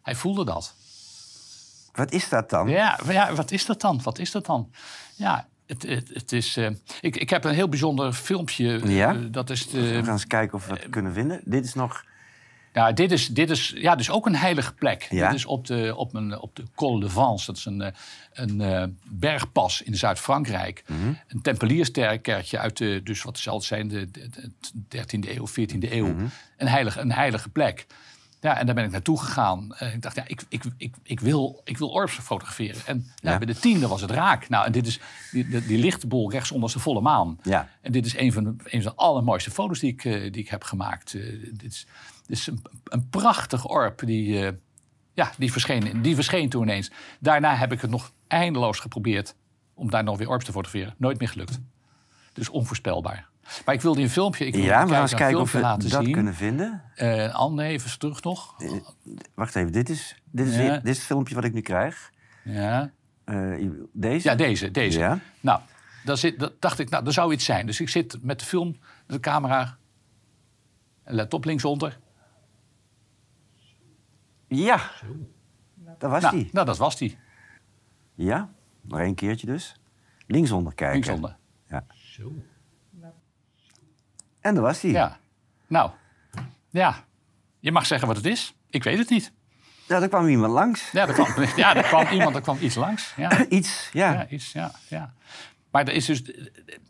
[0.01, 0.75] Hij voelde dat.
[1.91, 2.67] Wat is dat dan?
[2.67, 4.01] Ja, ja wat is dat dan?
[4.03, 4.71] Wat is dat dan?
[5.15, 6.69] Ja, het, het, het, is, uh,
[7.01, 8.88] ik, ik heb een heel bijzonder filmpje.
[8.88, 9.13] Ja?
[9.13, 11.41] Uh, dat is de, we gaan eens kijken of we het kunnen vinden.
[11.45, 12.07] Dit is nog.
[12.73, 15.08] Ja, dit is, dit is ja, dus ook een heilige plek.
[15.10, 15.27] Ja?
[15.27, 17.45] Dit is op de, op, een, op de Col de Vence.
[17.45, 17.91] Dat is een, eh,
[18.34, 20.84] een uh, bergpas in Zuid-Frankrijk.
[20.88, 21.17] Mm -hmm.
[21.27, 24.29] Een tempelierskerkje uit de, dus wat zal het zijn, de, de,
[24.88, 26.05] de 13e eeuw, 14e eeuw.
[26.05, 26.29] Mm -hmm.
[26.58, 27.86] een, heilige, een heilige plek.
[28.41, 29.75] Ja, en daar ben ik naartoe gegaan.
[29.84, 32.82] Uh, ik dacht, ja, ik, ik, ik, ik, wil, ik wil orbs fotograferen.
[32.86, 33.38] En ja.
[33.38, 34.49] bij de tiende was het raak.
[34.49, 34.99] Nou, en dit is
[35.32, 37.39] die, die, die lichtbol rechts onder de volle maan.
[37.43, 37.69] Ja.
[37.82, 40.41] En dit is een van de, een van de allermooiste foto's die ik, uh, die
[40.41, 41.12] ik heb gemaakt.
[41.51, 41.88] Dit is,
[42.29, 44.05] is een, een prachtig orb.
[44.05, 44.59] Die,
[45.13, 46.91] ja, die, verscheen, die verscheen toen ineens.
[47.19, 49.35] Daarna heb ik het nog eindeloos geprobeerd
[49.73, 50.95] om daar nog weer orbs te fotograferen.
[50.97, 51.59] Nooit meer gelukt.
[52.33, 53.27] Dus onvoorspelbaar.
[53.65, 54.45] Maar ik wilde een filmpje.
[54.45, 56.11] Ik ja, we gaan eens kijken of we dat zien.
[56.11, 56.83] kunnen vinden.
[56.95, 58.55] Uh, Anne, even terug nog.
[58.61, 58.71] Uh,
[59.33, 60.77] wacht even, dit is, dit, is, ja.
[60.77, 62.11] dit is het filmpje wat ik nu krijg.
[62.43, 62.91] Ja.
[63.25, 64.29] Uh, deze?
[64.29, 64.71] Ja, deze.
[64.71, 64.99] deze.
[64.99, 65.19] Ja.
[65.39, 65.59] Nou,
[66.05, 67.65] dan zit, dat dacht ik, nou, er zou iets zijn.
[67.65, 69.77] Dus ik zit met de film, de camera.
[71.03, 71.99] Let op linksonder.
[74.49, 74.91] Ja,
[75.97, 76.49] dat was nou, die.
[76.51, 77.17] Nou, dat was die.
[78.13, 78.49] Ja,
[78.81, 79.75] nog één keertje dus.
[80.27, 80.95] Linksonder kijken.
[80.95, 81.35] Linksonder.
[81.67, 81.85] Ja.
[81.93, 82.33] Zo.
[84.39, 84.91] En daar was hij.
[84.91, 85.19] Ja.
[85.67, 85.91] Nou,
[86.69, 86.95] ja.
[87.59, 88.55] Je mag zeggen wat het is.
[88.69, 89.31] Ik weet het niet.
[89.88, 90.91] Ja, er kwam iemand langs.
[90.91, 93.13] Ja, er kwam, ja, er kwam iemand, er kwam iets langs.
[93.15, 93.45] Ja.
[93.49, 94.12] iets, ja.
[94.12, 95.13] Ja, iets, ja, ja.
[95.71, 96.23] Maar er, is dus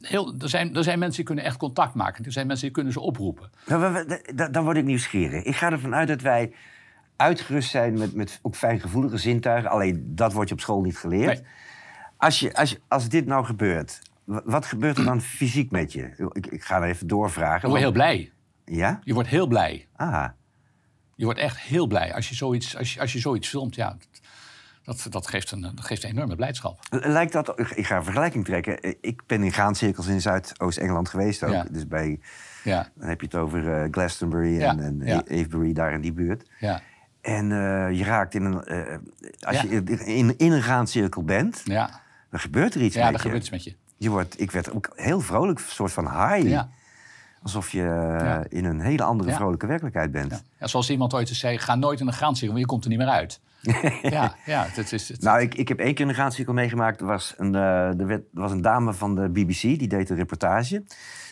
[0.02, 2.26] heel, er, zijn, er zijn mensen die kunnen echt contact maken.
[2.26, 3.52] Er zijn mensen die kunnen ze oproepen.
[4.52, 5.44] Dan word ik nieuwsgierig.
[5.44, 6.54] Ik ga ervan uit dat wij
[7.20, 9.70] uitgerust zijn met, met ook fijngevoelige zintuigen.
[9.70, 11.42] Alleen dat wordt je op school niet geleerd.
[11.42, 11.48] Nee.
[12.18, 16.30] Als, je, als, je, als dit nou gebeurt, wat gebeurt er dan fysiek met je?
[16.32, 17.62] Ik, ik ga er even doorvragen.
[17.62, 18.32] Je wordt heel blij.
[18.66, 19.00] Ja?
[19.04, 19.88] Je wordt heel blij.
[19.96, 20.28] Ah.
[21.16, 23.76] Je wordt echt heel blij als je zoiets, als je, als je zoiets filmt.
[23.76, 23.98] Ja,
[24.84, 26.80] Dat, dat, geeft een, dat geeft een enorme blijdschap.
[26.90, 28.98] Lijkt dat, ik ga een vergelijking trekken.
[29.02, 31.74] Ik ben in graancirkels in Zuidoost-Engeland geweest ook.
[31.74, 32.20] Dus bij,
[32.64, 32.90] ja.
[32.96, 36.50] dan heb je het over uh, Glastonbury en, en Avebury, daar in die buurt.
[37.30, 37.36] Ja.
[37.36, 38.98] En uh, je raakt in een, uh,
[39.40, 42.02] als je in, in een graancirkel bent, ja.
[42.30, 43.76] dan gebeurt er iets ja, met er gebeurt iets met je.
[43.98, 46.50] je wordt, ik werd ook heel vrolijk, een soort van high.
[46.50, 46.70] Ja.
[47.42, 50.44] Alsof je in een hele andere vrolijke werkelijkheid bent.
[50.60, 50.68] Ja.
[50.68, 53.08] zoals iemand ooit zei, ga nooit in een graancirkel, want je komt er niet meer
[53.08, 53.40] uit.
[54.02, 55.22] ja, ja het is, het...
[55.22, 57.00] Nou, ik, ik heb één keer een graancirkel meegemaakt.
[57.00, 60.10] Er was, een, uh, er, werd, er was een dame van de BBC, die deed
[60.10, 60.84] een reportage.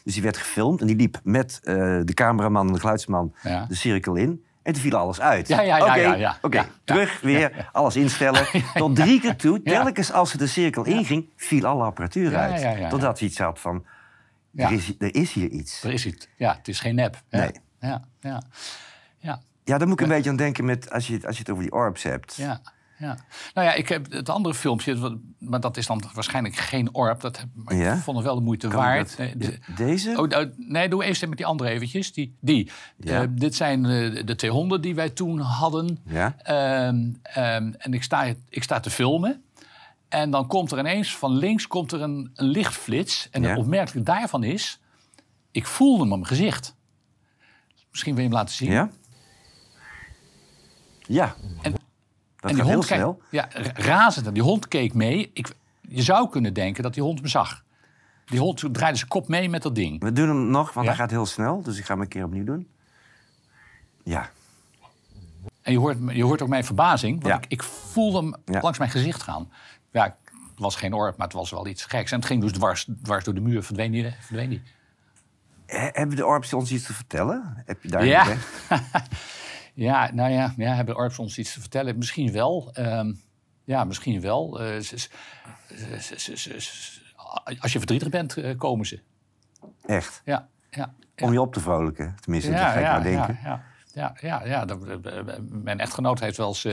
[0.04, 3.34] Dus die werd gefilmd en die liep met de cameraman en de geluidsman
[3.68, 4.46] de cirkel in.
[4.68, 5.48] En toen viel alles uit.
[5.48, 6.38] Ja, ja, ja.
[6.42, 8.46] Oké, terug weer, alles instellen.
[8.74, 12.90] Tot drie keer toe, telkens als ze de cirkel inging, viel alle apparatuur uit.
[12.90, 13.86] Totdat hij iets had van,
[14.56, 15.84] er, is, er is hier iets.
[15.84, 17.22] Er is iets, ja, het is geen nep.
[17.30, 17.52] Nee.
[17.80, 18.42] Ja, ja.
[19.18, 19.42] Ja.
[19.64, 21.64] Ja, daar moet ik een beetje aan denken met, als, je, als je het over
[21.64, 22.36] die orbs hebt.
[22.36, 22.62] Ja.
[22.98, 23.18] Ja.
[23.54, 27.22] Nou ja, ik heb het andere filmpje, maar dat is dan waarschijnlijk geen orb.
[27.22, 29.18] Dat heb, maar ik vond het wel de moeite waard.
[29.76, 30.14] Deze?
[30.18, 32.14] Oh, nou, nee, doe eerst met die andere eventjes.
[32.14, 32.72] Die, die.
[32.98, 33.22] Ja.
[33.22, 36.00] Uh, dit zijn uh, de 200 die wij toen hadden.
[36.06, 36.36] Ja.
[36.88, 36.96] Um,
[37.38, 39.44] um, en ik sta, ik sta te filmen.
[40.10, 43.28] En dan komt er ineens van links komt er een, een lichtflits.
[43.32, 44.80] En het opmerkelijk daarvan is,
[45.52, 46.76] ik voelde hem op mijn gezicht.
[47.92, 48.72] Misschien wil je hem laten zien.
[48.72, 48.90] Ja.
[51.08, 51.36] Ja.
[51.62, 51.74] En,
[52.50, 53.22] en die hond heel snel.
[53.30, 54.28] Ja, razend.
[54.28, 55.30] En die hond keek mee.
[55.34, 57.64] Ik, je zou kunnen denken dat die hond me zag.
[58.26, 60.02] Die hond draaide zijn kop mee met dat ding.
[60.02, 61.62] We doen hem nog, want hij gaat heel snel.
[61.62, 62.68] Dus ik ga hem een keer opnieuw doen.
[64.04, 64.30] Ja.
[65.62, 67.24] En je hoort, je hoort ook mijn verbazing.
[67.24, 69.52] Want ik, ik voelde hem langs mijn gezicht gaan.
[69.92, 72.12] Ja, het was geen orp, maar het was wel iets geks.
[72.12, 74.16] En het ging dus dwars, dwars door de muur, verdween die.
[74.20, 74.62] Verdween die.
[75.68, 77.64] Hebben de orps ons iets te vertellen?
[77.66, 78.26] Heb je daar ja.
[79.78, 81.98] Ja, nou ja, ja hebben Orps ons iets te vertellen?
[81.98, 82.74] Misschien wel.
[82.80, 83.22] Um,
[83.64, 84.62] ja, misschien wel.
[84.62, 84.76] Uh,
[87.60, 89.00] als je verdrietig bent, uh, komen ze.
[89.86, 90.22] Echt?
[90.26, 90.48] Ja.
[90.70, 93.40] ja, Om je op te vrolijken, tenminste, ja, dat ga ik denken.
[93.44, 94.16] Ja, ja.
[94.22, 94.66] Ja, ja, ja.
[95.50, 96.64] mijn echtgenoot heeft, wel eens,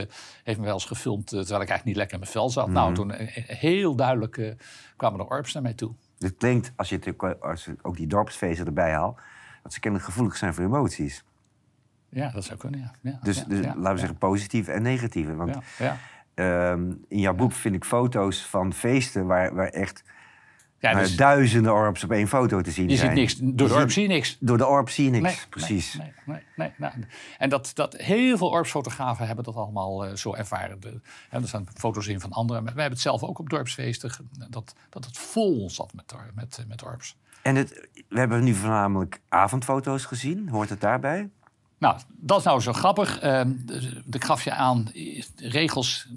[0.43, 2.69] heeft me wel eens gefilmd terwijl ik eigenlijk niet lekker in mijn vel zat.
[2.69, 2.95] Nou, mhm.
[2.95, 3.11] toen
[3.57, 4.55] heel duidelijk
[4.95, 5.93] kwamen de orps naar mij toe.
[6.19, 9.19] Het klinkt, als je, het, als je ook die dorpsfeesten erbij haalt,
[9.63, 11.23] dat ze kennelijk gevoelig zijn voor emoties.
[12.09, 12.91] Ja, dat zou kunnen, ja.
[13.01, 15.35] ja dus, dus laten we zeggen positieve en negatieve.
[15.35, 15.57] Want
[16.35, 20.03] um, in jouw boek vind ik foto's van feesten waar, waar echt
[20.79, 23.09] ja, dus, duizenden orbs op één foto te zien je zijn.
[23.09, 23.35] Ziet niks.
[23.55, 24.37] Door de orb zie je niks.
[24.39, 25.93] Door de orb zie je niks, precies.
[25.93, 27.05] Nee, nee, nee, nee,
[27.37, 30.79] En dat, dat heel veel orbsfotografen hebben dat allemaal uh, zo ervaren.
[30.79, 32.63] De, er staan foto's in van anderen.
[32.63, 34.11] wij hebben het zelf ook op dorpsfeesten.
[34.49, 37.17] Dat, dat het vol zat met, met, met orbs.
[37.41, 40.49] En het, we hebben nu voornamelijk avondfoto's gezien.
[40.49, 41.29] Hoort het daarbij?
[41.77, 43.23] Nou, dat is nou zo grappig.
[43.23, 43.41] Uh,
[44.11, 46.07] ik gaf je aan, de regels,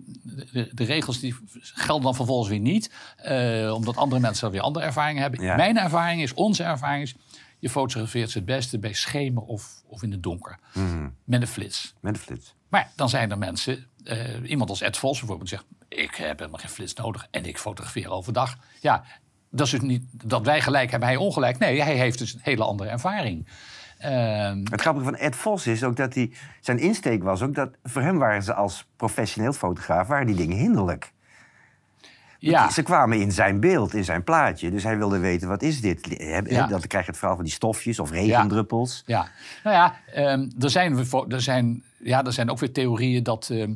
[0.53, 2.91] de, de, regels die gelden dan vervolgens weer niet.
[3.27, 5.57] Uh, omdat andere mensen weer andere ervaringen hebben.
[5.57, 7.15] Mijn ervaring is, onze ervaring is...
[7.59, 10.59] je fotografeert ze het beste bij schemer of, of in het donker.
[10.75, 11.09] Mhm.
[11.25, 11.95] Met een flits.
[12.01, 12.55] Met een flits.
[12.69, 15.65] Maar dan zijn er mensen, uh, iemand als Ed Vos bijvoorbeeld zegt...
[15.89, 18.57] ik heb helemaal geen flits nodig en ik fotografeer overdag.
[18.81, 19.05] Ja,
[19.51, 21.59] dat is dus niet dat wij gelijk hebben, hij ongelijk.
[21.59, 23.49] Nee, hij heeft dus een hele andere ervaring.
[23.99, 26.33] Ehm, het grappige van Ed Vos is ook dat hij...
[26.61, 27.71] Zijn insteek was ook dat...
[27.83, 30.07] Voor hem waren ze als professioneel fotograaf...
[30.07, 31.13] waren die dingen hinderlijk.
[32.39, 32.71] Ja.
[32.71, 34.71] Ze kwamen in zijn beeld, in zijn plaatje.
[34.71, 36.17] Dus hij wilde weten, wat is dit?
[36.47, 36.67] Ja.
[36.67, 39.03] Dan krijg je het verhaal van die stofjes of regendruppels.
[39.07, 39.29] Ja,
[39.65, 39.71] ja.
[39.71, 43.69] nou ja, um, er, zijn, er, zijn, ja, er zijn ook weer theorieën dat, uh,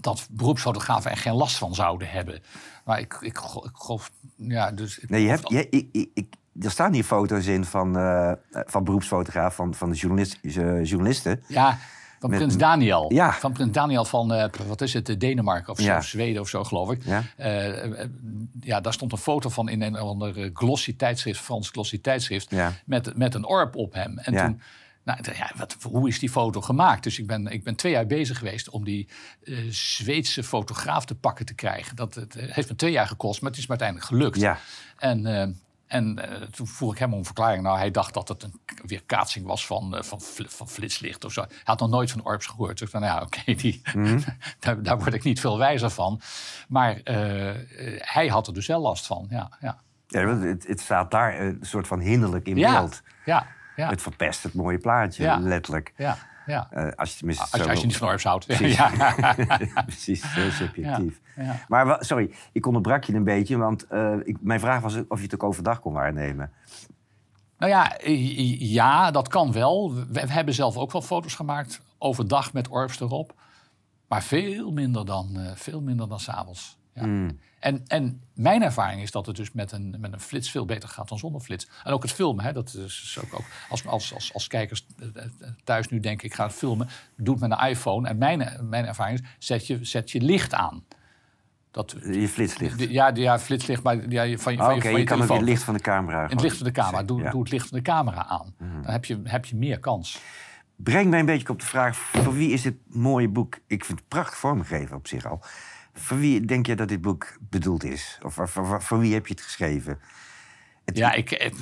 [0.00, 2.42] dat beroepsfotografen er geen last van zouden hebben.
[2.84, 4.10] Maar ik, ik, ik geloof...
[4.36, 8.32] Ja, dus nee, je hebt, je, ik, ik, er staan hier foto's in van, uh,
[8.50, 11.42] van beroepsfotograaf, van, van de journalist, uh, journalisten.
[11.48, 11.78] Ja,
[12.20, 13.12] van Prins Daniel.
[13.12, 13.32] Ja.
[13.32, 16.00] Van Prins Daniel van, uh, wat is het, Denemarken of zo, ja.
[16.00, 17.02] Zweden of zo, geloof ik.
[17.04, 17.22] Ja.
[18.60, 22.72] ja, daar stond een foto van in een ander glossy tijdschrift, Frans glossy tijdschrift, ja.
[22.84, 24.18] met, met een orb op hem.
[24.18, 24.60] En toen...
[25.04, 27.02] Nou, ja, wat, hoe is die foto gemaakt?
[27.02, 29.08] Dus ik ben, ik ben twee jaar bezig geweest om die
[29.42, 31.96] uh, Zweedse fotograaf te pakken te krijgen.
[31.96, 34.40] Dat het, heeft me twee jaar gekost, maar het is me uiteindelijk gelukt.
[34.40, 34.58] Ja.
[34.96, 35.26] En
[35.86, 37.62] en uh, toen vroeg ik hem om verklaring.
[37.62, 41.40] Nou, hij dacht dat het een weerkaatsing was van, uh, van, van flitslicht of zo.
[41.40, 42.78] Hij had nog nooit van Orbs gehoord.
[42.78, 44.24] Dus ik nou ja, oké, okay, mm
[44.60, 46.20] daar, daar, word ik niet veel wijzer van.
[46.68, 47.52] Maar uh,
[47.98, 49.50] hij had er dus wel last van, ja.
[49.60, 49.78] ja.
[50.06, 53.02] ja het, het, staat daar een soort van hinderlijk in ja, beeld.
[53.24, 53.46] Ja,
[53.76, 53.88] ja.
[53.88, 55.92] Het verpest het mooie plaatje, letterlijk.
[55.96, 56.18] Ja.
[56.46, 56.68] Ja.
[56.72, 58.46] Uh, als je, als, als, als je niet van Orbs houdt.
[58.46, 59.14] Precies, ja.
[59.86, 61.20] Precies heel subjectief.
[61.36, 61.64] Ja.
[61.68, 65.24] Maar sorry, ik onderbrak je een beetje, want uh, ik, mijn vraag was of je
[65.24, 66.52] het ook overdag kon waarnemen.
[67.58, 67.96] Nou ja,
[68.58, 69.94] ja, dat kan wel.
[69.94, 73.34] We hebben zelf ook wel foto's gemaakt overdag met Orbs erop.
[74.08, 76.78] Maar veel minder dan, uh, veel minder dan s'avonds.
[76.96, 77.02] Ja.
[77.02, 77.38] Hmm.
[77.58, 80.88] En, en mijn ervaring is dat het dus met een, met een flits veel beter
[80.88, 81.68] gaat dan zonder flits.
[81.84, 85.06] En ook het filmen, hè, dat is ook, ook als, als, als, als kijkers eh,
[85.24, 85.30] eh,
[85.64, 88.08] thuis nu denken ik ga het filmen, doe het met een iPhone.
[88.08, 90.84] En mijn, mijn ervaring is, zet je, zet je licht aan.
[91.70, 92.80] Dat, je flitslicht?
[92.90, 95.74] Ja, ja flitslicht, maar ja, van, je, van, je, je, kan ook het licht van
[95.74, 96.26] de camera.
[96.28, 98.54] Het licht van de camera, doe, doe het licht van de camera aan.
[98.58, 98.82] Mhm.
[98.82, 100.20] Dan heb je, heb je meer kans.
[100.76, 103.58] Breng mij een beetje op de vraag, voor wie is dit mooie boek?
[103.66, 105.42] Ik vind het prachtig vormgegeven op zich al.
[105.98, 108.18] Voor wie denk je dat dit boek bedoeld is?
[108.22, 109.98] Of voor, voor, wie heb je het geschreven?
[110.84, 111.52] ja, ik, eh,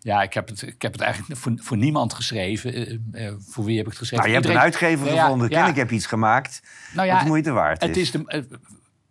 [0.00, 3.04] ja, ik heb het, ik heb het eigenlijk voor, voor niemand geschreven.
[3.12, 4.26] Uh, voor wie heb ik het geschreven?
[4.26, 5.50] Nou, je hebt een uitgever gevonden.
[5.50, 6.62] Ja, ik heb iets gemaakt.
[6.94, 8.10] Nou ja, wat moeite waard het is.
[8.10, 8.58] de,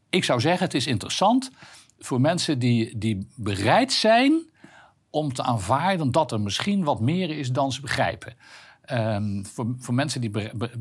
[0.09, 1.51] ik zou zeggen, het is interessant
[1.99, 4.51] voor mensen die, die bereid zijn
[5.09, 8.35] om te aanvaarden dat er misschien wat meer is dan ze begrijpen.
[8.91, 10.31] Um, voor, voor mensen die,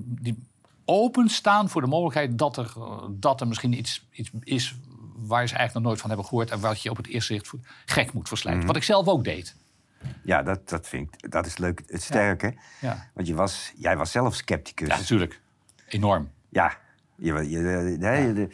[0.04, 0.42] die
[0.84, 2.72] openstaan voor de mogelijkheid dat er,
[3.10, 4.76] dat er misschien iets, iets is
[5.16, 7.52] waar ze eigenlijk nog nooit van hebben gehoord en wat je op het eerste zicht
[7.84, 8.58] gek moet verslijten.
[8.58, 8.68] Mhm.
[8.68, 9.56] Wat ik zelf ook deed.
[10.24, 11.82] Ja, dat, dat vind ik dat is leuk.
[11.86, 12.54] Het sterke.
[12.80, 13.10] Ja.
[13.14, 14.88] Want je was, jij was zelf scepticus.
[14.88, 15.40] Ja, natuurlijk.
[15.88, 16.30] Enorm.
[16.48, 16.76] Ja.
[17.16, 17.60] Je, je,
[17.98, 18.48] je,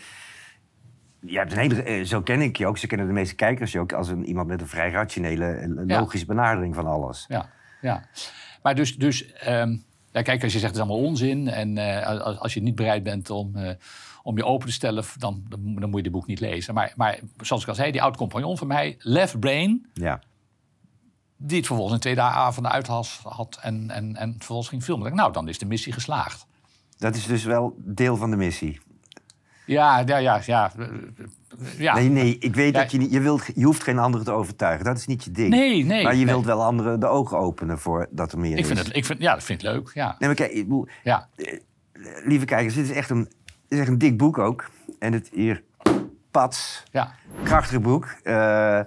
[1.20, 3.72] je hebt een hele, eh, zo ken ik je ook, zo kennen de meeste kijkers
[3.72, 7.24] je ook als een, iemand met een vrij rationele, eh, logische benadering van alles.
[7.28, 8.04] Ja, ja.
[8.62, 9.76] Maar dus, dus ehm,
[10.18, 12.74] ja, kijk, als je zegt het is allemaal onzin en uh, als, als, je niet
[12.74, 13.70] bereid bent om, uh,
[14.22, 16.74] om je open te stellen, dan, dan, moet je dit boek niet lezen.
[16.74, 20.20] Maar, maar zoals ik al zei, die oud-compagnon van mij, Left Brain, ja.
[21.36, 25.14] die het vervolgens in twee avonden uit had en, en, en vervolgens ging filmen.
[25.14, 26.46] Nou, dan is de missie geslaagd.
[26.98, 28.80] Dat is dus wel deel van de missie.
[29.66, 30.72] Ja, ja, ja, ja.
[31.78, 31.94] Ja.
[31.94, 33.12] Nee, nee, ik weet dat je niet...
[33.12, 34.84] Je, wilt, je hoeft geen anderen te overtuigen.
[34.84, 35.50] Dat is niet je ding.
[35.50, 36.02] Nee, nee.
[36.02, 38.66] Maar je wilt wel anderen de ogen openen voor dat er meer ik is.
[38.66, 40.16] Vind het, ik vind, ja, dat vind ik leuk, ja.
[40.18, 41.28] Nee, maar kijk, ik bedoel, ja.
[41.36, 41.58] Eh,
[42.24, 44.70] lieve kijkers, dit is echt een, dit is echt een dik boek ook.
[44.98, 45.62] En het hier,
[46.30, 47.14] pats, ja.
[47.42, 48.14] krachtig boek.
[48.24, 48.80] Uh,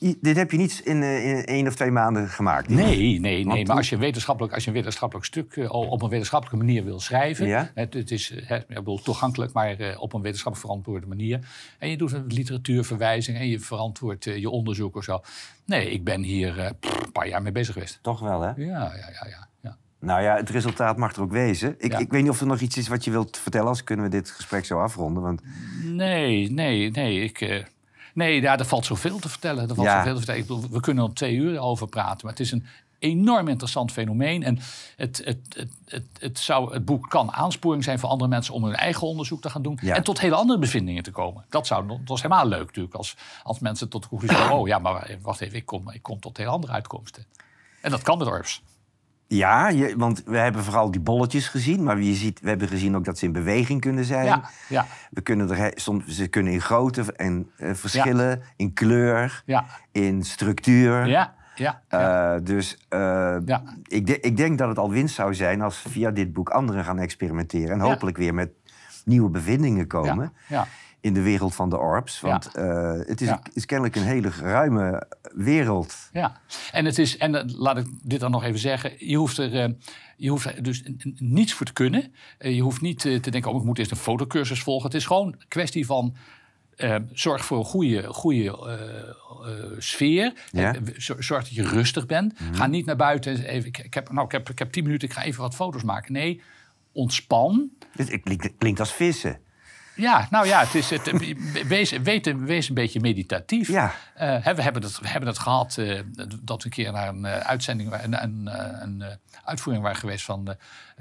[0.00, 2.68] dit heb je niet in, uh, in één of twee maanden gemaakt.
[2.68, 3.66] Nee, nee, nee.
[3.66, 7.00] maar als je, wetenschappelijk, als je een wetenschappelijk stuk uh, op een wetenschappelijke manier wil
[7.00, 7.46] schrijven.
[7.46, 7.70] Ja?
[7.74, 11.40] Het, het, is uh, ik bedoel, toegankelijk, maar op een wetenschappelijk verantwoorde manier.
[11.78, 15.20] En je doet een literatuurverwijzing en je verantwoordt je onderzoek of zo.
[15.64, 17.98] Nee, ik ben hier een paar jaar mee bezig geweest.
[18.02, 18.48] Toch wel, hè?
[18.48, 19.26] Ja, ja, ja.
[19.28, 19.76] ja, ja.
[20.00, 21.74] Nou ja, het resultaat mag er ook wezen.
[21.78, 24.04] Ik, ik weet niet of er nog iets is wat je wilt vertellen, als kunnen
[24.04, 25.22] we dit gesprek zo afronden.
[25.22, 25.42] Want...
[25.84, 27.22] Nee, nee, nee.
[27.22, 27.68] Ik.
[28.14, 29.68] Nee, ja, er valt zoveel te vertellen.
[29.68, 30.40] Er valt zoveel te vertellen.
[30.40, 32.18] Ik bedoel, we kunnen er twee uur over praten.
[32.22, 32.66] Maar het is een
[32.98, 34.42] enorm interessant fenomeen.
[34.42, 34.58] En
[34.96, 38.64] het, het, het, het, het, zou, het boek kan aansporing zijn voor andere mensen om
[38.64, 39.78] hun eigen onderzoek te gaan doen.
[39.78, 41.44] En tot hele andere bevindingen te komen.
[41.48, 42.94] Dat, zou, dat was helemaal leuk natuurlijk.
[42.94, 46.02] Als, als mensen tot de conclusie komen: oh ja, maar wacht even, ik kom, ik
[46.02, 47.24] kom tot hele andere uitkomsten.
[47.80, 48.62] En dat kan met ORPS.
[49.32, 51.82] Ja, je, want we hebben vooral die bolletjes gezien.
[51.82, 54.24] Maar je ziet, we hebben gezien ook dat ze in beweging kunnen zijn.
[54.24, 54.86] Ja, ja.
[55.10, 59.64] We kunnen er, soms, ze kunnen in grootte en uh, verschillen, in kleur, ja.
[59.92, 61.06] in structuur.
[61.06, 63.36] Ja, ja, uh, dus uh,
[63.86, 66.84] ik, de, ik denk dat het al winst zou zijn als via dit boek anderen
[66.84, 67.70] gaan experimenteren.
[67.70, 68.50] En hopelijk weer met
[69.04, 70.32] nieuwe bevindingen komen.
[70.46, 70.66] Ja
[71.00, 72.20] in de wereld van de orbs.
[72.20, 75.96] Want eh, het is, is, kennelijk een hele ruime wereld.
[76.12, 76.40] Ja,
[76.72, 78.92] en, het is, en uh, laat ik dit dan nog even zeggen.
[78.98, 79.74] Je hoeft er, uh,
[80.16, 80.82] je hoeft dus
[81.16, 82.12] niets voor te kunnen.
[82.38, 84.86] je hoeft niet te denken, oh, ik moet eerst een fotocursus volgen.
[84.86, 86.16] Het is gewoon een kwestie van...
[87.12, 88.58] zorg voor een goede, goede
[89.78, 90.32] sfeer.
[90.50, 90.74] Ja.
[90.96, 92.40] zorg dat je rustig bent.
[92.40, 92.54] Mhm.
[92.54, 93.44] Ga niet naar buiten.
[93.44, 95.54] Even, ik, ik, heb, nou, ik, heb, ik heb tien minuten, ik ga even wat
[95.54, 96.12] foto's maken.
[96.12, 96.42] Nee,
[96.92, 97.70] ontspan.
[97.92, 99.40] Het klinkt, klinkt als vissen.
[100.00, 101.12] Ja, nou ja, het is het,
[101.66, 103.68] wees, weet, wees een beetje meditatief.
[103.68, 103.84] Ja.
[103.84, 106.00] Uh, we, hebben het, we hebben het gehad uh,
[106.42, 108.46] dat we een keer naar een uh, uitzending, een, een,
[108.82, 109.04] een
[109.44, 110.56] uitvoering waren geweest van de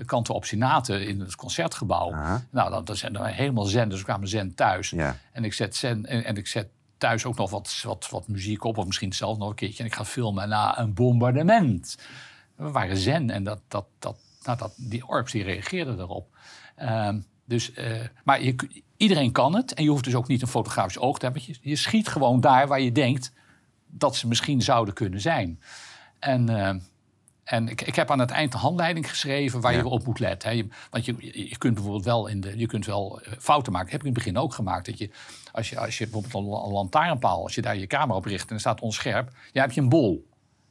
[0.06, 2.12] kanten obstinaten in het concertgebouw.
[2.50, 4.90] Nou, dat, dat zijn dan helemaal zen, dus we kwamen zen thuis.
[4.90, 5.16] Ja.
[5.32, 8.64] En ik zet zen en, en ik zet thuis ook nog wat, wat, wat muziek
[8.64, 9.80] op, of misschien zelf nog een keertje.
[9.80, 11.98] En ik ga filmen na een bombardement.
[12.56, 16.38] We waren zen en dat, dat, dat, nou, dat, die orps die reageerden erop.
[16.76, 17.86] Ehm, dus, uh,
[18.24, 18.56] maar je,
[18.98, 19.74] iedereen kan het.
[19.74, 21.44] En je hoeft dus ook niet een fotografisch oog te hebben.
[21.46, 23.32] Je, je schiet gewoon daar waar je denkt
[23.86, 25.60] dat ze misschien zouden kunnen zijn.
[26.20, 26.74] En, uh,
[27.44, 30.50] en ik, ik, heb aan het eind een handleiding geschreven waar je op moet letten.
[30.50, 30.68] Hè.
[30.90, 31.16] want je,
[31.50, 33.92] je kunt bijvoorbeeld wel, in de, je kunt wel uh, fouten maken.
[33.92, 34.86] heb ik in het begin ook gemaakt.
[34.86, 35.10] Dat je,
[35.52, 38.50] als je, als je bijvoorbeeld een, een lantaarnpaal, als je daar je camera op richt
[38.50, 40.29] en er staat onscherp, ja, heb je een bol.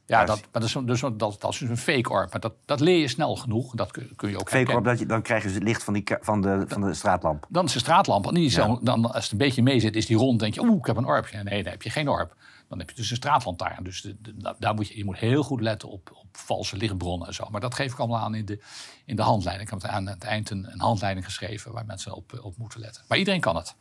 [0.09, 2.31] Ja, dat, maar dat, is, dus, dat, dat is dus een fake orb.
[2.31, 3.75] Maar dat, dat leer je snel genoeg.
[3.75, 5.93] Dat kun, kun je ook Fake orb, dat je, dan krijg je het licht van,
[5.93, 7.45] die, van, de, van de straatlamp.
[7.49, 8.31] Dan is de straatlamp.
[8.31, 10.39] Niet zo, dan, als het een beetje mee zit, is die rond.
[10.39, 11.31] denk je, oeh, ik heb een orb.
[11.31, 12.35] Nee, dan heb je geen orb.
[12.67, 13.83] Dan heb je dus een straatlantaarn.
[13.83, 17.33] Dus de, daar moet je, je moet heel goed letten op, op valse lichtbronnen en
[17.33, 17.47] zo.
[17.49, 18.63] Maar dat geef ik allemaal aan in de,
[19.05, 19.71] in de handleiding.
[19.71, 23.03] Ik heb aan het eind een, een handleiding geschreven waar mensen op, op moeten letten.
[23.07, 23.75] Maar iedereen kan het.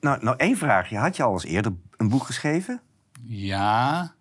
[0.00, 0.96] Nou, nou één vraagje.
[0.96, 2.80] Had je al eens eerder een boek geschreven?
[3.24, 4.12] Ja,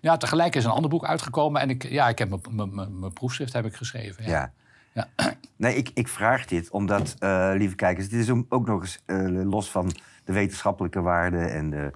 [0.00, 1.60] ja, tegelijk is een ander boek uitgekomen.
[1.60, 4.24] En ik, ja, ik heb mijn proefschrift heb ik geschreven.
[4.24, 4.52] Ja.
[4.92, 5.08] ja.
[5.56, 9.44] Nee, ik, ik vraag dit omdat, uh, lieve kijkers, dit is ook nog eens uh,
[9.44, 9.92] los van
[10.24, 11.92] de wetenschappelijke waarde en de,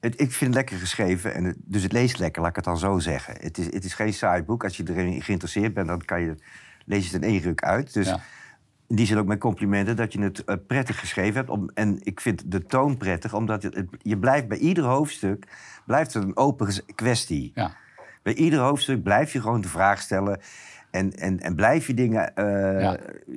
[0.00, 2.78] het, ik vind het lekker geschreven, en dus het leest lekker, laat ik het dan
[2.78, 3.34] zo zeggen.
[3.40, 4.64] Het is, het is geen saai boek.
[4.64, 6.34] Als je erin geïnteresseerd bent, dan kan je,
[6.84, 7.92] lees je het in één ruk uit.
[7.92, 8.20] Dus ja.
[8.88, 11.50] In die zin ook mijn complimenten dat je het uh, prettig geschreven hebt.
[11.50, 15.46] Om, en ik vind de toon prettig, omdat het, je blijft bij ieder hoofdstuk
[15.86, 17.52] blijft het een open kwestie.
[17.54, 17.76] Ja.
[18.22, 20.40] Bij ieder hoofdstuk blijf je gewoon de vraag stellen.
[20.90, 22.92] En, en, en blijf je dingen uh,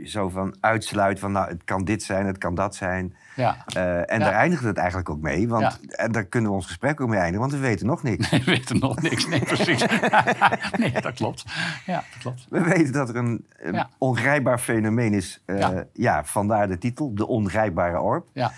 [0.05, 3.15] zo van uitsluiten van, nou, het kan dit zijn, het kan dat zijn.
[3.35, 3.65] Ja.
[3.77, 5.47] Uh, en daar eindigt het eigenlijk ook mee.
[5.47, 8.29] Want, En daar kunnen we ons gesprek ook mee eindigen, want we weten nog niks.
[8.29, 9.85] Nee, we weten nog niks, nee, precies.
[10.79, 11.45] nee, dat klopt.
[11.85, 12.45] Ja, dat klopt.
[12.49, 15.43] We weten dat er een, een ongrijpbaar fenomeen is.
[15.45, 16.23] Uh, ja.
[16.23, 18.25] vandaar de titel, de ongrijpbare orb.
[18.33, 18.51] Ja.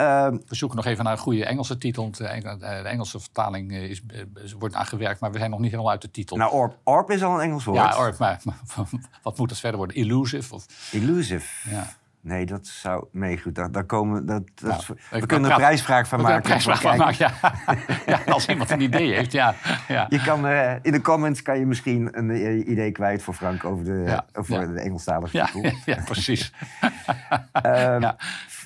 [0.00, 2.10] Ehm, we zoeken nog even naar een goede Engelse titel.
[2.10, 2.24] De,
[2.84, 4.02] Engelse vertaling eh, is,
[4.58, 6.36] wordt aangewerkt, maar we zijn nog niet helemaal uit de titel.
[6.36, 7.78] Nou, orb, orb is al een Engels woord.
[7.78, 8.40] Ja, orb, maar,
[9.22, 9.96] wat moet dat verder worden?
[9.96, 10.54] Illusive?
[10.54, 10.66] Of?
[10.92, 11.70] Illusive.
[11.70, 11.86] Ja.
[12.22, 13.04] Nee, dat zou.
[13.12, 13.54] Nee, goed.
[13.54, 14.26] Daar, komen.
[14.26, 16.36] Dat, dat we kunnen een prijsvraag van maken.
[16.36, 17.52] Een prijsvraag van maken, ja.
[18.26, 18.32] ja.
[18.32, 19.54] Als iemand een idee heeft, ja.
[19.88, 20.06] ja.
[20.08, 23.64] Je kan, uh, in de comments kan je misschien een uh, idee kwijt voor Frank
[23.64, 25.48] over de, over de Engelstalige ja,
[25.84, 26.52] ja, precies.
[26.82, 28.16] um, ja.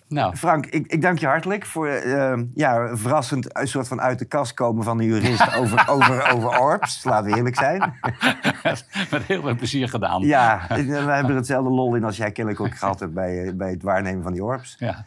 [0.09, 0.37] Nou.
[0.37, 4.25] Frank, ik, ik dank je hartelijk voor uh, ja, verrassend een soort van uit de
[4.25, 7.05] kast komen van een jurist over, over, over orbs.
[7.05, 7.81] Laten we eerlijk zijn.
[9.11, 10.23] Met heel veel plezier gedaan.
[10.23, 13.71] Ja, we hebben er hetzelfde lol in als jij kennelijk ook gehad hebt bij, bij
[13.71, 14.77] het waarnemen van die orbs.
[14.79, 15.05] Ja.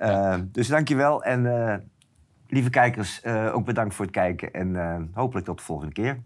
[0.00, 1.24] Uh, dus dank je wel.
[1.24, 1.74] En uh,
[2.48, 4.52] lieve kijkers, ook bedankt voor het kijken.
[4.52, 6.18] En hopelijk tot de volgende keer.